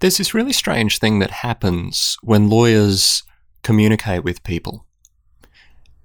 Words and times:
There's 0.00 0.18
this 0.18 0.34
really 0.34 0.52
strange 0.52 0.98
thing 0.98 1.18
that 1.18 1.30
happens 1.30 2.16
when 2.22 2.48
lawyers 2.48 3.22
communicate 3.62 4.24
with 4.24 4.44
people. 4.44 4.86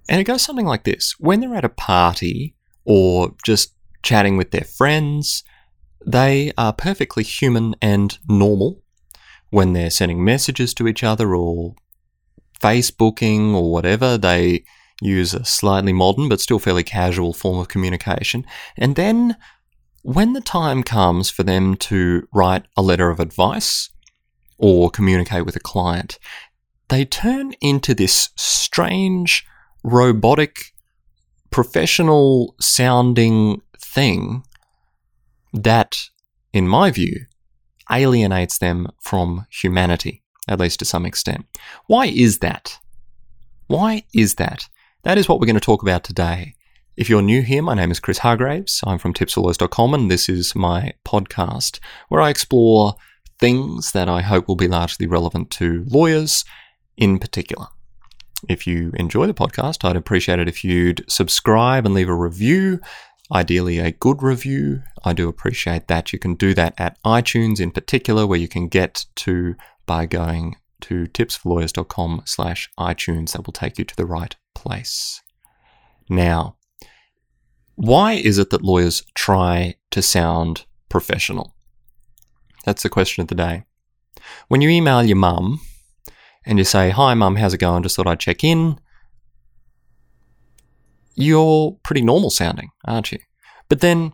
And 0.09 0.19
it 0.19 0.25
goes 0.25 0.42
something 0.42 0.66
like 0.66 0.83
this 0.83 1.16
when 1.19 1.39
they're 1.39 1.55
at 1.55 1.66
a 1.66 1.70
party 1.70 2.56
or 2.86 3.36
just 3.46 3.74
chatting 4.02 4.36
with 4.36 4.52
their 4.52 4.66
friends, 4.66 5.44
they 6.06 6.52
are 6.58 6.74
perfectly 6.74 7.24
human 7.24 7.76
and 7.82 8.18
normal 8.28 8.84
when 9.50 9.73
they're 9.73 9.89
sending 9.89 10.23
messages 10.23 10.73
to 10.73 10.88
each 10.88 11.04
other 11.04 11.36
or 11.36 11.75
Facebooking 12.60 13.54
or 13.54 13.71
whatever. 13.71 14.18
They 14.18 14.66
use 15.02 15.34
a 15.34 15.46
slightly 15.46 15.94
modern 15.94 16.30
but 16.30 16.41
still 16.41 16.60
fairly 16.60 16.84
casual 16.84 17.34
form 17.34 17.60
of 17.60 17.68
communication. 17.68 18.46
And 18.78 18.96
then 18.96 19.38
when 20.04 20.33
the 20.33 20.41
time 20.41 20.83
comes 20.83 21.29
for 21.29 21.43
them 21.43 21.75
to 21.75 22.27
write 22.33 22.65
a 22.77 22.81
letter 22.81 23.09
of 23.09 23.20
advice 23.20 23.89
or 24.57 24.89
communicate 24.89 25.45
with 25.45 25.55
a 25.55 25.61
client, 25.61 26.20
they 26.89 27.05
turn 27.05 27.53
into 27.61 27.95
this 27.95 28.30
strange, 28.35 29.45
robotic, 29.84 30.73
professional 31.49 32.55
sounding 32.59 33.61
thing 33.80 34.44
that, 35.53 36.09
in 36.52 36.67
my 36.67 36.91
view, 36.91 37.25
alienates 37.89 38.58
them 38.58 38.88
from 39.02 39.45
humanity, 39.49 40.22
at 40.49 40.59
least 40.59 40.80
to 40.80 40.85
some 40.85 41.05
extent. 41.05 41.45
Why 41.88 42.08
is 42.08 42.39
that? 42.39 42.77
Why 43.67 44.03
is 44.13 44.35
that? 44.35 44.67
That 45.03 45.17
is 45.17 45.30
what 45.30 45.39
we're 45.39 45.47
going 45.47 45.55
to 45.55 45.61
talk 45.61 45.81
about 45.81 46.03
today. 46.03 46.55
If 46.95 47.09
you're 47.09 47.23
new 47.23 47.41
here, 47.41 47.63
my 47.63 47.73
name 47.73 47.89
is 47.89 47.99
Chris 47.99 48.20
Hargreaves. 48.20 48.83
I'm 48.85 48.99
from 48.99 49.15
tipsforlawyers.com 49.15 49.95
and 49.95 50.11
this 50.11 50.29
is 50.29 50.55
my 50.55 50.93
podcast 51.03 51.79
where 52.09 52.21
I 52.21 52.29
explore 52.29 52.93
things 53.39 53.93
that 53.93 54.07
I 54.07 54.21
hope 54.21 54.47
will 54.47 54.55
be 54.55 54.67
largely 54.67 55.07
relevant 55.07 55.49
to 55.52 55.83
lawyers 55.88 56.45
in 56.95 57.17
particular. 57.17 57.66
If 58.47 58.67
you 58.67 58.91
enjoy 58.94 59.25
the 59.25 59.33
podcast, 59.33 59.83
I'd 59.83 59.95
appreciate 59.95 60.38
it 60.38 60.47
if 60.47 60.63
you'd 60.63 61.03
subscribe 61.09 61.88
and 61.88 61.95
leave 61.95 62.09
a 62.09 62.16
review, 62.16 62.80
ideally 63.31 63.80
a 63.80 63.91
good 63.91 64.22
review. 64.22 64.83
I 65.03 65.13
do 65.13 65.28
appreciate 65.28 65.88
that. 65.88 66.13
You 66.13 66.19
can 66.19 66.35
do 66.35 66.53
that 66.53 66.75
at 66.78 67.02
iTunes 67.03 67.59
in 67.59 67.72
particular, 67.72 68.28
where 68.28 68.39
you 68.39 68.47
can 68.47 68.67
get 68.67 69.07
to 69.16 69.55
by 69.88 70.05
going 70.05 70.57
to 70.81 71.07
tipsforlawyers.com 71.07 72.22
slash 72.25 72.69
iTunes. 72.78 73.31
That 73.31 73.47
will 73.47 73.53
take 73.53 73.80
you 73.80 73.85
to 73.85 73.95
the 73.95 74.05
right 74.05 74.35
place. 74.53 75.23
Now, 76.07 76.57
why 77.75 78.13
is 78.13 78.38
it 78.38 78.49
that 78.52 78.63
lawyers 78.63 79.03
try 79.16 79.75
to 79.91 80.02
sound 80.02 80.66
professional? 80.89 81.55
That's 82.66 82.83
the 82.83 82.89
question 82.89 83.21
of 83.21 83.27
the 83.27 83.35
day. 83.35 83.63
When 84.47 84.61
you 84.61 84.69
email 84.69 85.03
your 85.03 85.17
mum 85.17 85.59
and 86.45 86.57
you 86.57 86.66
say, 86.66 86.91
Hi, 86.91 87.13
mum, 87.13 87.35
how's 87.35 87.53
it 87.53 87.59
going? 87.59 87.83
Just 87.83 87.95
thought 87.95 88.07
I'd 88.07 88.19
check 88.19 88.44
in, 88.44 88.79
you're 91.16 91.77
pretty 91.83 92.01
normal 92.01 92.29
sounding, 92.29 92.69
aren't 92.85 93.11
you? 93.11 93.19
But 93.69 93.81
then 93.81 94.13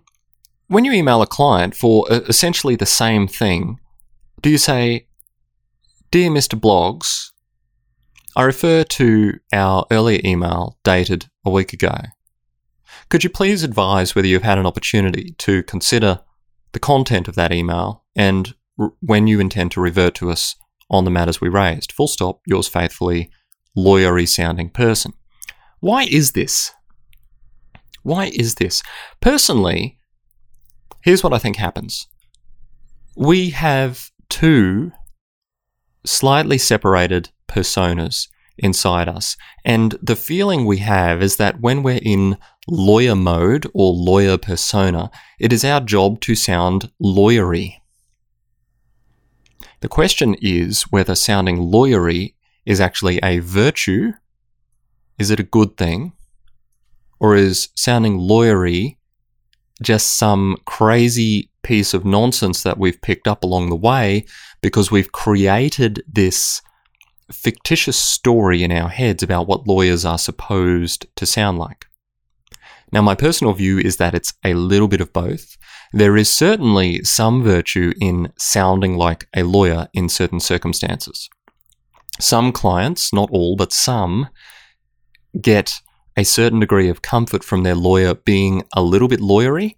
when 0.67 0.85
you 0.85 0.91
email 0.91 1.21
a 1.21 1.27
client 1.27 1.75
for 1.75 2.05
essentially 2.09 2.75
the 2.75 2.85
same 2.85 3.27
thing, 3.27 3.79
do 4.41 4.49
you 4.49 4.57
say, 4.57 5.07
Dear 6.11 6.31
Mr. 6.31 6.59
Bloggs, 6.59 7.31
I 8.35 8.43
refer 8.43 8.83
to 8.83 9.39
our 9.53 9.85
earlier 9.91 10.21
email 10.23 10.77
dated 10.83 11.27
a 11.45 11.49
week 11.49 11.73
ago. 11.73 11.93
Could 13.09 13.23
you 13.23 13.29
please 13.29 13.63
advise 13.63 14.15
whether 14.15 14.27
you've 14.27 14.43
had 14.43 14.57
an 14.57 14.65
opportunity 14.65 15.35
to 15.39 15.63
consider 15.63 16.21
the 16.71 16.79
content 16.79 17.27
of 17.27 17.35
that 17.35 17.51
email 17.51 18.03
and 18.15 18.53
r- 18.79 18.93
when 19.01 19.27
you 19.27 19.39
intend 19.39 19.71
to 19.71 19.81
revert 19.81 20.15
to 20.15 20.29
us 20.29 20.55
on 20.89 21.05
the 21.05 21.11
matters 21.11 21.41
we 21.41 21.49
raised? 21.49 21.91
Full 21.91 22.07
stop, 22.07 22.41
yours 22.45 22.67
faithfully, 22.67 23.29
lawyery 23.77 24.27
sounding 24.27 24.69
person. 24.69 25.13
Why 25.79 26.03
is 26.03 26.33
this? 26.33 26.71
Why 28.03 28.31
is 28.33 28.55
this? 28.55 28.81
Personally, 29.21 29.99
here's 31.01 31.23
what 31.23 31.33
I 31.33 31.37
think 31.37 31.57
happens. 31.57 32.07
We 33.15 33.49
have 33.51 34.09
two 34.29 34.91
slightly 36.05 36.57
separated 36.57 37.29
personas 37.47 38.27
inside 38.57 39.07
us. 39.07 39.37
And 39.65 39.97
the 40.01 40.15
feeling 40.15 40.65
we 40.65 40.77
have 40.77 41.21
is 41.21 41.37
that 41.37 41.61
when 41.61 41.83
we're 41.83 42.01
in 42.01 42.37
lawyer 42.69 43.15
mode 43.15 43.67
or 43.73 43.93
lawyer 43.93 44.37
persona, 44.37 45.11
it 45.39 45.51
is 45.51 45.65
our 45.65 45.81
job 45.81 46.21
to 46.21 46.35
sound 46.35 46.91
lawyery. 47.01 47.75
The 49.81 49.87
question 49.87 50.35
is 50.41 50.83
whether 50.83 51.15
sounding 51.15 51.57
lawyery 51.57 52.33
is 52.65 52.81
actually 52.81 53.19
a 53.23 53.39
virtue. 53.39 54.13
Is 55.17 55.31
it 55.31 55.39
a 55.39 55.43
good 55.43 55.77
thing? 55.77 56.13
Or 57.19 57.35
is 57.35 57.69
sounding 57.75 58.19
lawyery 58.19 58.97
just 59.81 60.17
some 60.17 60.57
crazy 60.65 61.49
piece 61.63 61.93
of 61.93 62.05
nonsense 62.05 62.63
that 62.63 62.77
we've 62.77 63.01
picked 63.01 63.27
up 63.27 63.43
along 63.43 63.69
the 63.69 63.75
way 63.75 64.25
because 64.61 64.91
we've 64.91 65.11
created 65.11 66.03
this 66.07 66.61
fictitious 67.31 67.97
story 67.97 68.63
in 68.63 68.71
our 68.71 68.89
heads 68.89 69.23
about 69.23 69.47
what 69.47 69.67
lawyers 69.67 70.03
are 70.03 70.17
supposed 70.17 71.05
to 71.15 71.25
sound 71.25 71.57
like. 71.57 71.85
Now, 72.91 73.01
my 73.01 73.15
personal 73.15 73.53
view 73.53 73.77
is 73.77 73.97
that 73.97 74.15
it's 74.15 74.33
a 74.43 74.53
little 74.53 74.87
bit 74.87 75.01
of 75.01 75.13
both. 75.13 75.57
There 75.93 76.17
is 76.17 76.31
certainly 76.31 77.03
some 77.03 77.43
virtue 77.43 77.93
in 78.01 78.31
sounding 78.37 78.97
like 78.97 79.27
a 79.35 79.43
lawyer 79.43 79.87
in 79.93 80.09
certain 80.09 80.39
circumstances. 80.39 81.29
Some 82.19 82.51
clients, 82.51 83.13
not 83.13 83.29
all, 83.31 83.55
but 83.55 83.71
some, 83.71 84.29
get 85.39 85.81
a 86.17 86.23
certain 86.25 86.59
degree 86.59 86.89
of 86.89 87.01
comfort 87.01 87.43
from 87.43 87.63
their 87.63 87.75
lawyer 87.75 88.13
being 88.13 88.63
a 88.73 88.81
little 88.81 89.07
bit 89.07 89.19
lawyery. 89.19 89.75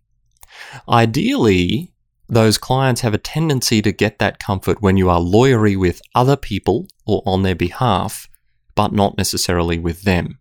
Ideally, 0.90 1.94
those 2.28 2.58
clients 2.58 3.02
have 3.02 3.14
a 3.14 3.20
tendency 3.20 3.82
to 3.82 3.92
get 3.92 4.20
that 4.20 4.40
comfort 4.40 4.82
when 4.82 4.98
you 4.98 5.10
are 5.10 5.20
lawyery 5.20 5.78
with 5.78 6.02
other 6.16 6.38
people 6.38 6.88
or 7.06 7.22
on 7.26 7.44
their 7.44 7.56
behalf, 7.56 8.28
but 8.74 8.94
not 8.94 9.18
necessarily 9.18 9.78
with 9.78 10.04
them. 10.04 10.40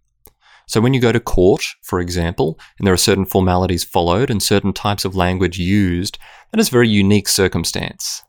So 0.70 0.81
when 0.81 0.94
you 0.94 1.00
go 1.00 1.10
to 1.10 1.19
court, 1.19 1.64
for 1.82 1.98
example, 1.98 2.56
and 2.78 2.86
there 2.86 2.94
are 2.94 3.08
certain 3.08 3.25
formalities 3.25 3.82
followed 3.82 4.31
and 4.31 4.41
certain 4.41 4.72
types 4.72 5.04
of 5.04 5.16
language 5.16 5.58
used, 5.58 6.16
that 6.53 6.60
is 6.60 6.69
a 6.69 6.70
very 6.70 6.88
unique 6.88 7.26
circumstance. 7.26 8.22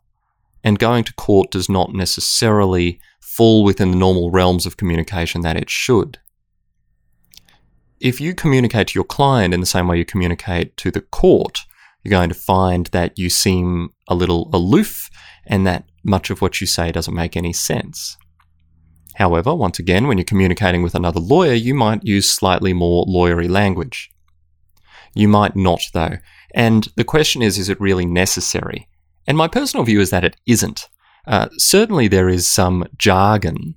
And 0.63 0.79
going 0.79 1.03
to 1.03 1.13
court 1.13 1.51
does 1.51 1.69
not 1.69 1.93
necessarily 1.93 2.99
fall 3.21 3.63
within 3.63 3.91
the 3.91 3.97
normal 3.97 4.31
realms 4.31 4.65
of 4.65 4.75
communication 4.75 5.41
that 5.41 5.55
it 5.55 5.69
should. 5.69 6.17
If 7.99 8.19
you 8.19 8.33
communicate 8.33 8.87
to 8.87 8.97
your 8.97 9.03
client 9.03 9.53
in 9.53 9.59
the 9.59 9.67
same 9.67 9.87
way 9.87 9.99
you 9.99 10.05
communicate 10.05 10.75
to 10.77 10.89
the 10.89 11.01
court, 11.01 11.59
you're 12.01 12.09
going 12.09 12.29
to 12.29 12.33
find 12.33 12.87
that 12.87 13.19
you 13.19 13.29
seem 13.29 13.89
a 14.07 14.15
little 14.15 14.49
aloof 14.51 15.11
and 15.45 15.67
that 15.67 15.83
much 16.03 16.31
of 16.31 16.41
what 16.41 16.59
you 16.59 16.65
say 16.65 16.91
doesn't 16.91 17.13
make 17.13 17.37
any 17.37 17.53
sense. 17.53 18.17
However, 19.15 19.53
once 19.53 19.79
again, 19.79 20.07
when 20.07 20.17
you're 20.17 20.25
communicating 20.25 20.83
with 20.83 20.95
another 20.95 21.19
lawyer, 21.19 21.53
you 21.53 21.73
might 21.73 22.03
use 22.03 22.29
slightly 22.29 22.73
more 22.73 23.05
lawyery 23.05 23.49
language. 23.49 24.09
You 25.13 25.27
might 25.27 25.55
not, 25.55 25.81
though. 25.93 26.17
And 26.53 26.87
the 26.95 27.03
question 27.03 27.41
is, 27.41 27.57
is 27.57 27.69
it 27.69 27.79
really 27.79 28.05
necessary? 28.05 28.87
And 29.27 29.37
my 29.37 29.47
personal 29.47 29.85
view 29.85 29.99
is 29.99 30.09
that 30.09 30.23
it 30.23 30.37
isn't. 30.45 30.87
Uh, 31.27 31.49
certainly, 31.57 32.07
there 32.07 32.29
is 32.29 32.47
some 32.47 32.87
jargon 32.97 33.75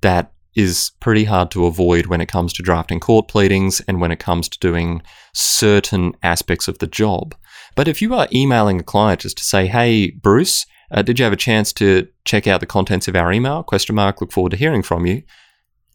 that 0.00 0.32
is 0.54 0.92
pretty 1.00 1.24
hard 1.24 1.50
to 1.50 1.64
avoid 1.64 2.06
when 2.06 2.20
it 2.20 2.28
comes 2.28 2.52
to 2.52 2.62
drafting 2.62 3.00
court 3.00 3.28
pleadings 3.28 3.80
and 3.88 4.00
when 4.00 4.12
it 4.12 4.18
comes 4.18 4.48
to 4.48 4.58
doing 4.58 5.00
certain 5.32 6.12
aspects 6.22 6.68
of 6.68 6.78
the 6.78 6.86
job. 6.86 7.34
But 7.74 7.88
if 7.88 8.02
you 8.02 8.14
are 8.14 8.28
emailing 8.34 8.78
a 8.78 8.82
client 8.84 9.20
just 9.20 9.38
to 9.38 9.44
say, 9.44 9.66
hey, 9.66 10.10
Bruce, 10.10 10.66
uh, 10.92 11.02
did 11.02 11.18
you 11.18 11.24
have 11.24 11.32
a 11.32 11.36
chance 11.36 11.72
to 11.74 12.06
check 12.24 12.46
out 12.46 12.60
the 12.60 12.66
contents 12.66 13.08
of 13.08 13.16
our 13.16 13.32
email? 13.32 13.62
Question 13.62 13.96
mark, 13.96 14.20
look 14.20 14.32
forward 14.32 14.50
to 14.50 14.56
hearing 14.56 14.82
from 14.82 15.06
you. 15.06 15.22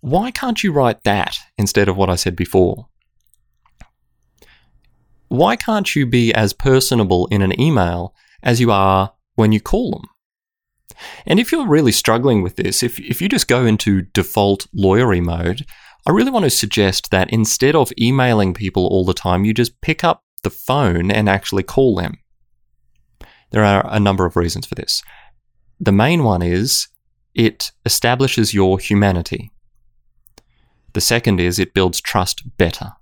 Why 0.01 0.31
can't 0.31 0.63
you 0.63 0.71
write 0.71 1.03
that 1.03 1.37
instead 1.57 1.87
of 1.87 1.97
what 1.97 2.09
I 2.09 2.15
said 2.15 2.35
before? 2.35 2.87
Why 5.27 5.55
can't 5.55 5.95
you 5.95 6.05
be 6.05 6.33
as 6.33 6.53
personable 6.53 7.27
in 7.27 7.41
an 7.41 7.59
email 7.59 8.15
as 8.41 8.59
you 8.59 8.71
are 8.71 9.13
when 9.35 9.51
you 9.51 9.59
call 9.59 9.91
them? 9.91 10.05
And 11.25 11.39
if 11.39 11.51
you're 11.51 11.67
really 11.67 11.91
struggling 11.91 12.41
with 12.41 12.55
this, 12.55 12.81
if, 12.81 12.99
if 12.99 13.21
you 13.21 13.29
just 13.29 13.47
go 13.47 13.65
into 13.65 14.03
default 14.13 14.67
lawyery 14.75 15.21
mode, 15.21 15.65
I 16.07 16.11
really 16.11 16.31
want 16.31 16.45
to 16.45 16.49
suggest 16.49 17.11
that 17.11 17.29
instead 17.31 17.75
of 17.75 17.91
emailing 17.99 18.53
people 18.53 18.87
all 18.87 19.05
the 19.05 19.13
time, 19.13 19.45
you 19.45 19.53
just 19.53 19.79
pick 19.81 20.03
up 20.03 20.23
the 20.43 20.49
phone 20.49 21.11
and 21.11 21.27
actually 21.27 21.63
call 21.63 21.95
them. 21.95 22.17
There 23.51 23.63
are 23.63 23.85
a 23.89 23.99
number 23.99 24.25
of 24.25 24.35
reasons 24.35 24.65
for 24.65 24.75
this. 24.75 25.01
The 25.79 25.91
main 25.91 26.23
one 26.23 26.41
is 26.41 26.87
it 27.33 27.71
establishes 27.85 28.53
your 28.53 28.79
humanity. 28.79 29.51
The 30.93 31.01
second 31.01 31.39
is 31.39 31.59
it 31.59 31.73
builds 31.73 32.01
trust 32.01 32.57
better. 32.57 32.93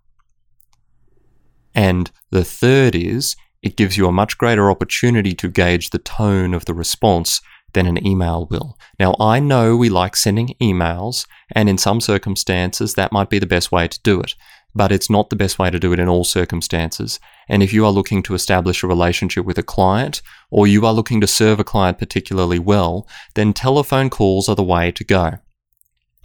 And 1.73 2.11
the 2.31 2.43
third 2.43 2.95
is 2.95 3.35
it 3.61 3.77
gives 3.77 3.97
you 3.97 4.07
a 4.07 4.11
much 4.11 4.37
greater 4.37 4.69
opportunity 4.69 5.33
to 5.33 5.47
gauge 5.47 5.89
the 5.89 5.99
tone 5.99 6.53
of 6.53 6.65
the 6.65 6.73
response 6.73 7.41
than 7.73 7.87
an 7.87 8.05
email 8.05 8.47
will. 8.49 8.77
Now, 8.99 9.15
I 9.19 9.39
know 9.39 9.75
we 9.75 9.89
like 9.89 10.15
sending 10.15 10.55
emails, 10.61 11.27
and 11.51 11.67
in 11.69 11.77
some 11.77 11.99
circumstances, 11.99 12.93
that 12.93 13.11
might 13.11 13.29
be 13.29 13.39
the 13.39 13.45
best 13.45 13.71
way 13.71 13.87
to 13.87 14.01
do 14.01 14.21
it, 14.21 14.35
but 14.75 14.91
it's 14.91 15.09
not 15.09 15.29
the 15.29 15.35
best 15.35 15.57
way 15.57 15.69
to 15.69 15.79
do 15.79 15.93
it 15.93 15.99
in 15.99 16.09
all 16.09 16.25
circumstances. 16.25 17.19
And 17.47 17.63
if 17.63 17.71
you 17.71 17.85
are 17.85 17.91
looking 17.91 18.21
to 18.23 18.33
establish 18.33 18.83
a 18.83 18.87
relationship 18.87 19.45
with 19.45 19.57
a 19.57 19.63
client, 19.63 20.21
or 20.51 20.67
you 20.67 20.85
are 20.85 20.93
looking 20.93 21.21
to 21.21 21.27
serve 21.27 21.59
a 21.59 21.63
client 21.63 21.97
particularly 21.97 22.59
well, 22.59 23.07
then 23.35 23.53
telephone 23.53 24.09
calls 24.09 24.49
are 24.49 24.55
the 24.55 24.63
way 24.63 24.91
to 24.91 25.03
go. 25.03 25.37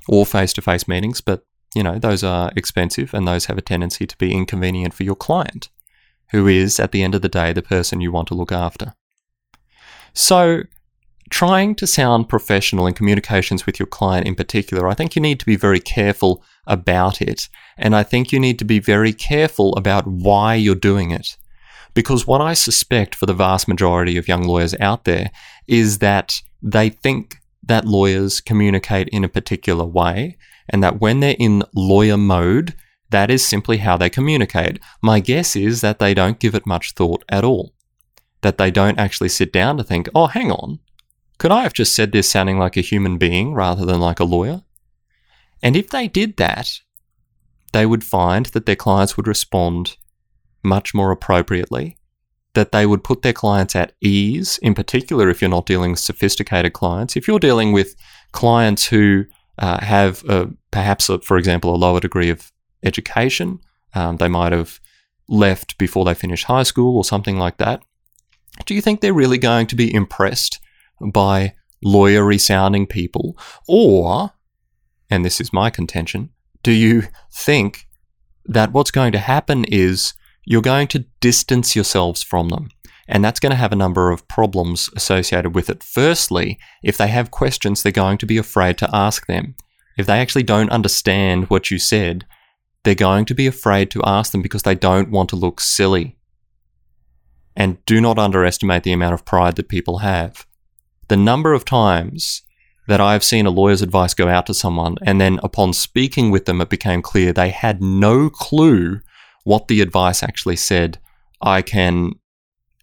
Or 0.09 0.27
face 0.27 0.53
to 0.55 0.63
face 0.63 0.89
meetings, 0.89 1.21
but 1.21 1.45
you 1.75 1.85
know, 1.85 1.99
those 1.99 2.25
are 2.25 2.51
expensive 2.57 3.15
and 3.15 3.29
those 3.29 3.47
have 3.47 3.57
a 3.57 3.63
tendency 3.63 4.05
to 4.07 4.19
be 4.19 4.35
inconvenient 4.35 4.93
for 4.93 5.05
your 5.05 5.15
client, 5.15 5.69
who 6.31 6.49
is, 6.49 6.81
at 6.81 6.91
the 6.91 7.03
end 7.05 7.15
of 7.15 7.23
the 7.23 7.29
day, 7.29 7.53
the 7.53 7.63
person 7.63 8.01
you 8.01 8.11
want 8.11 8.27
to 8.29 8.35
look 8.35 8.51
after. 8.51 8.95
So, 10.13 10.63
trying 11.31 11.75
to 11.77 11.87
sound 11.87 12.29
professional 12.29 12.87
in 12.87 12.95
communications 12.95 13.65
with 13.65 13.79
your 13.79 13.87
client 13.87 14.27
in 14.27 14.35
particular, 14.35 14.89
I 14.89 14.95
think 14.95 15.17
you 15.17 15.23
need 15.23 15.41
to 15.41 15.47
be 15.47 15.57
very 15.57 15.81
careful 15.81 16.45
about 16.67 17.23
it. 17.23 17.49
And 17.79 17.97
I 17.97 18.03
think 18.03 18.33
you 18.33 18.41
need 18.41 18.59
to 18.59 18.65
be 18.65 18.81
very 18.81 19.13
careful 19.13 19.75
about 19.77 20.07
why 20.07 20.57
you're 20.57 20.75
doing 20.75 21.11
it. 21.11 21.37
Because 21.95 22.27
what 22.27 22.41
I 22.41 22.55
suspect 22.55 23.15
for 23.15 23.27
the 23.27 23.35
vast 23.35 23.67
majority 23.67 24.17
of 24.17 24.29
young 24.29 24.43
lawyers 24.43 24.75
out 24.81 25.05
there 25.05 25.31
is 25.67 25.99
that 25.99 26.43
they 26.63 26.91
think 26.91 27.37
that 27.63 27.85
lawyers 27.85 28.41
communicate 28.41 29.09
in 29.09 29.25
a 29.25 29.29
particular 29.29 29.85
way, 29.85 30.37
and 30.69 30.83
that 30.83 31.01
when 31.01 31.21
they're 31.21 31.37
in 31.39 31.63
lawyer 31.75 32.17
mode, 32.17 32.75
that 33.11 33.31
is 33.31 33.47
simply 33.47 33.79
how 33.79 33.97
they 33.97 34.11
communicate. 34.11 34.79
My 35.03 35.19
guess 35.21 35.57
is 35.57 35.81
that 35.81 35.99
they 35.99 36.15
don't 36.15 36.39
give 36.39 36.55
it 36.55 36.67
much 36.67 36.93
thought 36.93 37.25
at 37.29 37.45
all. 37.45 37.75
That 38.43 38.57
they 38.57 38.71
don't 38.71 38.99
actually 38.99 39.29
sit 39.29 39.53
down 39.53 39.77
to 39.77 39.85
think, 39.85 40.09
oh, 40.15 40.29
hang 40.29 40.53
on, 40.53 40.79
could 41.41 41.51
I 41.51 41.63
have 41.63 41.73
just 41.73 41.97
said 41.97 42.13
this 42.13 42.31
sounding 42.31 42.59
like 42.59 42.77
a 42.77 42.83
human 42.83 43.17
being 43.17 43.55
rather 43.55 43.87
than 43.87 43.99
like 43.99 44.21
a 44.21 44.25
lawyer? 44.25 44.61
And 45.63 45.75
if 45.75 45.89
they 45.89 46.07
did 46.07 46.37
that, 46.37 46.81
they 47.73 47.87
would 47.87 48.05
find 48.05 48.45
that 48.47 48.67
their 48.67 48.77
clients 48.77 49.17
would 49.17 49.27
respond 49.27 49.97
much 50.63 50.93
more 50.93 51.11
appropriately, 51.11 51.97
that 52.53 52.73
they 52.73 52.85
would 52.85 53.03
put 53.03 53.23
their 53.23 53.33
clients 53.33 53.75
at 53.75 53.95
ease, 54.03 54.59
in 54.59 54.75
particular 54.75 55.31
if 55.31 55.41
you're 55.41 55.49
not 55.49 55.65
dealing 55.65 55.93
with 55.93 56.01
sophisticated 56.01 56.75
clients. 56.75 57.17
If 57.17 57.27
you're 57.27 57.39
dealing 57.39 57.73
with 57.73 57.97
clients 58.33 58.89
who 58.89 59.25
uh, 59.57 59.83
have 59.83 60.23
perhaps, 60.71 61.09
a, 61.09 61.21
for 61.23 61.39
example, 61.39 61.75
a 61.75 61.77
lower 61.77 62.01
degree 62.01 62.29
of 62.29 62.53
education, 62.83 63.61
um, 63.95 64.19
they 64.19 64.29
might 64.29 64.53
have 64.53 64.79
left 65.27 65.79
before 65.79 66.05
they 66.05 66.13
finished 66.13 66.45
high 66.45 66.65
school 66.65 66.99
or 66.99 67.05
something 67.05 67.39
like 67.39 67.57
that. 67.57 67.83
Do 68.67 68.75
you 68.75 68.83
think 68.83 69.01
they're 69.01 69.15
really 69.15 69.39
going 69.39 69.69
to 69.69 69.75
be 69.75 69.95
impressed 69.95 70.61
by 71.01 71.55
lawyery 71.85 72.41
sounding 72.41 72.87
people? 72.87 73.37
Or, 73.69 74.33
and 75.09 75.25
this 75.25 75.41
is 75.41 75.53
my 75.53 75.71
contention, 75.71 76.31
do 76.63 76.73
you 76.73 77.05
think 77.33 77.87
that 78.45 78.73
what's 78.73 78.91
going 78.91 79.13
to 79.13 79.19
happen 79.19 79.65
is 79.65 80.15
you're 80.45 80.63
going 80.63 80.89
to 80.89 81.07
distance 81.21 81.75
yourselves 81.75 82.23
from 82.23 82.49
them? 82.49 82.69
And 83.09 83.25
that's 83.25 83.41
going 83.41 83.51
to 83.51 83.57
have 83.57 83.73
a 83.73 83.77
number 83.77 84.13
of 84.13 84.29
problems 84.29 84.89
associated 84.95 85.55
with 85.55 85.69
it. 85.69 85.83
Firstly, 85.83 86.59
if 86.83 86.97
they 86.97 87.09
have 87.09 87.33
questions, 87.33 87.83
they're 87.83 87.91
going 87.91 88.19
to 88.19 88.27
be 88.27 88.39
afraid 88.39 88.79
to 88.79 88.91
ask 88.93 89.27
them. 89.27 89.57
If 89.99 90.07
they 90.07 90.21
actually 90.21 90.45
don't 90.45 90.71
understand 90.71 91.51
what 91.51 91.71
you 91.71 91.79
said, 91.79 92.25
they're 92.85 92.95
going 92.95 93.25
to 93.27 93.35
be 93.35 93.47
afraid 93.47 93.91
to 93.91 94.03
ask 94.05 94.31
them 94.33 94.43
because 94.43 94.63
they 94.63 94.77
don't 94.77 95.11
want 95.11 95.29
to 95.31 95.37
look 95.37 95.61
silly. 95.61 96.17
And 97.57 97.85
do 97.85 98.01
not 98.01 98.19
underestimate 98.19 98.85
the 98.85 98.93
amount 98.93 99.15
of 99.15 99.25
pride 99.25 99.57
that 99.57 99.69
people 99.69 99.99
have 99.99 100.47
the 101.11 101.17
number 101.17 101.53
of 101.53 101.65
times 101.65 102.43
that 102.87 103.01
I've 103.01 103.25
seen 103.25 103.45
a 103.45 103.51
lawyer's 103.51 103.83
advice 103.83 104.15
go 104.15 104.29
out 104.29 104.47
to 104.47 104.55
someone, 104.55 104.97
and 105.03 105.21
then 105.21 105.41
upon 105.43 105.73
speaking 105.73 106.31
with 106.31 106.45
them, 106.45 106.61
it 106.61 106.71
became 106.71 107.03
clear 107.03 107.33
they 107.33 107.51
had 107.51 107.83
no 107.83 108.31
clue 108.31 109.01
what 109.43 109.67
the 109.67 109.81
advice 109.81 110.23
actually 110.23 110.55
said. 110.55 111.01
I 111.43 111.63
can, 111.63 112.13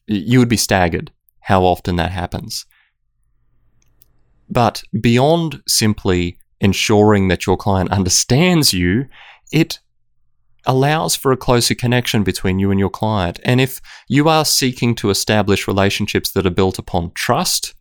you 0.08 0.40
would 0.40 0.50
be 0.50 0.58
staggered 0.58 1.12
how 1.40 1.64
often 1.64 1.96
that 1.96 2.12
happens. 2.12 2.66
But 4.50 4.84
beyond 5.00 5.62
simply 5.66 6.38
ensuring 6.60 7.30
that 7.30 7.46
your 7.46 7.56
client 7.56 7.92
understands 7.92 8.74
you, 8.74 9.06
it 9.54 9.80
allows 10.66 11.16
for 11.16 11.32
a 11.32 11.38
closer 11.38 11.76
connection 11.76 12.24
between 12.24 12.60
you 12.60 12.72
and 12.72 12.80
your 12.80 12.90
client. 12.90 13.40
And 13.46 13.62
if 13.62 13.80
you 14.10 14.28
are 14.28 14.44
seeking 14.44 14.96
to 14.96 15.12
establish 15.12 15.66
relationships 15.66 16.32
that 16.32 16.46
are 16.46 16.50
built 16.50 16.78
upon 16.78 17.12
trust, 17.14 17.74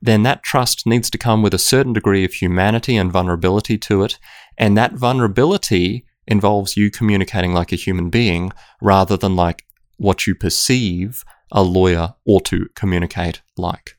then 0.00 0.22
that 0.22 0.42
trust 0.42 0.86
needs 0.86 1.10
to 1.10 1.18
come 1.18 1.42
with 1.42 1.54
a 1.54 1.58
certain 1.58 1.92
degree 1.92 2.24
of 2.24 2.34
humanity 2.34 2.96
and 2.96 3.10
vulnerability 3.10 3.76
to 3.78 4.02
it. 4.04 4.18
And 4.56 4.76
that 4.76 4.94
vulnerability 4.94 6.04
involves 6.26 6.76
you 6.76 6.90
communicating 6.90 7.52
like 7.52 7.72
a 7.72 7.76
human 7.76 8.10
being 8.10 8.52
rather 8.80 9.16
than 9.16 9.34
like 9.34 9.64
what 9.96 10.26
you 10.26 10.34
perceive 10.34 11.24
a 11.50 11.62
lawyer 11.62 12.14
ought 12.26 12.44
to 12.46 12.66
communicate 12.74 13.40
like. 13.56 13.96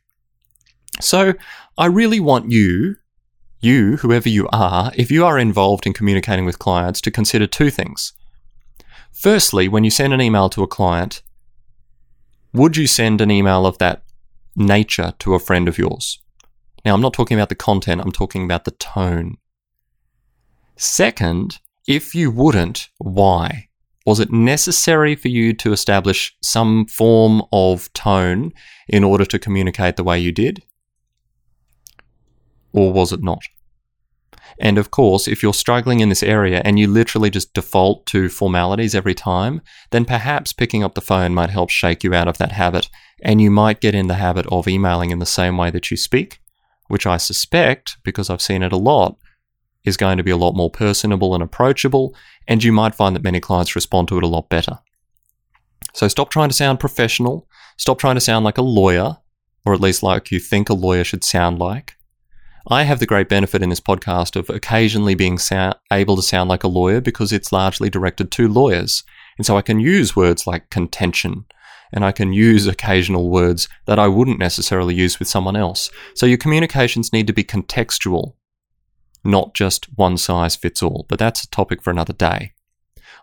So 1.01 1.33
I 1.77 1.85
really 1.87 2.19
want 2.19 2.51
you, 2.51 2.95
you, 3.59 3.97
whoever 3.97 4.29
you 4.29 4.47
are, 4.53 4.91
if 4.95 5.11
you 5.11 5.25
are 5.25 5.39
involved 5.39 5.85
in 5.85 5.93
communicating 5.93 6.45
with 6.45 6.59
clients, 6.59 7.01
to 7.01 7.11
consider 7.11 7.47
two 7.47 7.69
things. 7.69 8.13
Firstly, 9.11 9.67
when 9.67 9.83
you 9.83 9.89
send 9.89 10.13
an 10.13 10.21
email 10.21 10.49
to 10.49 10.63
a 10.63 10.67
client, 10.67 11.21
would 12.53 12.77
you 12.77 12.87
send 12.87 13.21
an 13.21 13.31
email 13.31 13.65
of 13.65 13.77
that 13.79 14.03
nature 14.59 15.13
to 15.19 15.33
a 15.33 15.39
friend 15.39 15.67
of 15.67 15.77
yours. 15.77 16.21
Now, 16.85 16.93
I'm 16.93 17.01
not 17.01 17.13
talking 17.13 17.37
about 17.37 17.49
the 17.49 17.55
content, 17.55 18.01
I'm 18.01 18.11
talking 18.11 18.43
about 18.43 18.65
the 18.65 18.71
tone. 18.71 19.37
Second, 20.75 21.59
if 21.87 22.13
you 22.13 22.31
wouldn't, 22.31 22.89
why? 22.99 23.69
Was 24.05 24.19
it 24.19 24.31
necessary 24.31 25.15
for 25.15 25.27
you 25.27 25.53
to 25.55 25.73
establish 25.73 26.35
some 26.41 26.85
form 26.85 27.43
of 27.51 27.91
tone 27.93 28.53
in 28.87 29.03
order 29.03 29.25
to 29.25 29.39
communicate 29.39 29.97
the 29.97 30.03
way 30.03 30.19
you 30.19 30.31
did? 30.31 30.63
Or 32.71 32.93
was 32.93 33.11
it 33.11 33.21
not? 33.21 33.43
And 34.59 34.77
of 34.77 34.91
course, 34.91 35.27
if 35.27 35.41
you're 35.43 35.53
struggling 35.53 35.99
in 35.99 36.09
this 36.09 36.23
area 36.23 36.61
and 36.65 36.79
you 36.79 36.87
literally 36.87 37.29
just 37.29 37.53
default 37.53 38.05
to 38.07 38.29
formalities 38.29 38.95
every 38.95 39.13
time, 39.13 39.61
then 39.91 40.05
perhaps 40.05 40.53
picking 40.53 40.83
up 40.83 40.95
the 40.95 41.01
phone 41.01 41.33
might 41.33 41.49
help 41.49 41.69
shake 41.69 42.03
you 42.03 42.13
out 42.13 42.27
of 42.27 42.37
that 42.39 42.51
habit. 42.51 42.89
And 43.21 43.41
you 43.41 43.51
might 43.51 43.81
get 43.81 43.95
in 43.95 44.07
the 44.07 44.15
habit 44.15 44.45
of 44.47 44.67
emailing 44.67 45.11
in 45.11 45.19
the 45.19 45.25
same 45.25 45.57
way 45.57 45.69
that 45.71 45.91
you 45.91 45.97
speak, 45.97 46.39
which 46.87 47.05
I 47.05 47.17
suspect, 47.17 47.97
because 48.03 48.29
I've 48.29 48.41
seen 48.41 48.63
it 48.63 48.71
a 48.71 48.77
lot, 48.77 49.17
is 49.85 49.97
going 49.97 50.17
to 50.17 50.23
be 50.23 50.31
a 50.31 50.37
lot 50.37 50.55
more 50.55 50.69
personable 50.69 51.33
and 51.33 51.43
approachable. 51.43 52.15
And 52.47 52.63
you 52.63 52.71
might 52.71 52.95
find 52.95 53.15
that 53.15 53.23
many 53.23 53.39
clients 53.39 53.75
respond 53.75 54.07
to 54.09 54.17
it 54.17 54.23
a 54.23 54.27
lot 54.27 54.49
better. 54.49 54.79
So 55.93 56.07
stop 56.07 56.29
trying 56.29 56.49
to 56.49 56.55
sound 56.55 56.79
professional. 56.79 57.47
Stop 57.77 57.99
trying 57.99 58.15
to 58.15 58.21
sound 58.21 58.45
like 58.45 58.57
a 58.57 58.63
lawyer, 58.63 59.17
or 59.65 59.73
at 59.73 59.81
least 59.81 60.03
like 60.03 60.31
you 60.31 60.39
think 60.39 60.69
a 60.69 60.73
lawyer 60.73 61.03
should 61.03 61.23
sound 61.23 61.59
like. 61.59 61.95
I 62.67 62.83
have 62.83 62.99
the 62.99 63.05
great 63.05 63.29
benefit 63.29 63.63
in 63.63 63.69
this 63.69 63.79
podcast 63.79 64.35
of 64.35 64.49
occasionally 64.49 65.15
being 65.15 65.39
able 65.91 66.15
to 66.15 66.21
sound 66.21 66.49
like 66.49 66.63
a 66.63 66.67
lawyer 66.67 67.01
because 67.01 67.31
it's 67.31 67.51
largely 67.51 67.89
directed 67.89 68.31
to 68.31 68.47
lawyers. 68.47 69.03
And 69.37 69.45
so 69.45 69.57
I 69.57 69.61
can 69.61 69.79
use 69.79 70.15
words 70.15 70.45
like 70.45 70.69
contention 70.69 71.45
and 71.91 72.05
I 72.05 72.11
can 72.11 72.33
use 72.33 72.67
occasional 72.67 73.29
words 73.29 73.67
that 73.85 73.99
I 73.99 74.07
wouldn't 74.07 74.39
necessarily 74.39 74.95
use 74.95 75.19
with 75.19 75.27
someone 75.27 75.55
else. 75.55 75.89
So 76.15 76.25
your 76.25 76.37
communications 76.37 77.13
need 77.13 77.27
to 77.27 77.33
be 77.33 77.43
contextual, 77.43 78.33
not 79.23 79.53
just 79.53 79.85
one 79.95 80.17
size 80.17 80.55
fits 80.55 80.83
all. 80.83 81.05
But 81.09 81.19
that's 81.19 81.43
a 81.43 81.49
topic 81.49 81.81
for 81.81 81.91
another 81.91 82.13
day. 82.13 82.53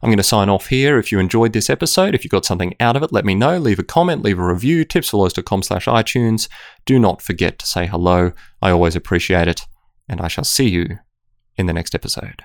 I'm 0.03 0.11
going 0.11 0.19
to 0.19 0.23
sign 0.23 0.49
off 0.49 0.67
here. 0.67 0.99
If 0.99 1.11
you 1.11 1.19
enjoyed 1.19 1.53
this 1.53 1.71
episode, 1.71 2.15
if 2.15 2.23
you 2.23 2.31
got 2.31 2.45
something 2.45 2.75
out 2.81 2.97
of 2.97 3.03
it, 3.03 3.13
let 3.13 3.25
me 3.25 3.35
know. 3.35 3.59
Leave 3.59 3.79
a 3.79 3.85
comment, 3.85 4.23
leave 4.23 4.39
a 4.39 4.47
review, 4.47 4.85
tipsforlawyers.com 4.85 5.63
slash 5.63 5.87
iTunes. 5.87 6.49
Do 6.85 6.99
not 6.99 7.23
forget 7.23 7.59
to 7.61 7.67
say 7.67 7.87
hello. 7.87 8.33
I 8.61 8.71
always 8.71 8.97
appreciate 8.97 9.49
it. 9.49 9.67
And 10.09 10.21
I 10.21 10.29
shall 10.29 10.45
see 10.45 10.69
you 10.69 10.99
in 11.57 11.67
the 11.67 11.73
next 11.73 11.95
episode. 11.95 12.45